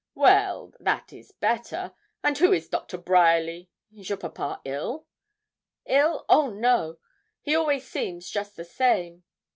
[0.15, 1.93] 'Well, that is better.
[2.23, 5.05] And who is Doctor Bryerly is your papa ill?'
[5.85, 6.97] 'Ill; oh no;
[7.43, 9.23] he always seems just the same.